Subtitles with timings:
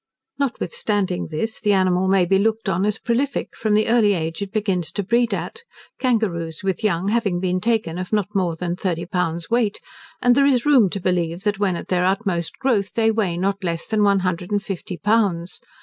[0.39, 4.51] Notwithstanding this, the animal may be looked on as prolific, from the early age it
[4.51, 5.61] begins to breed at,
[5.99, 9.79] kangaroos with young having been taken of not more than thirty pounds weight;
[10.19, 13.63] and there is room to believe that when at their utmost growth, they weigh not
[13.63, 15.59] less than one hundred and fifty pounds.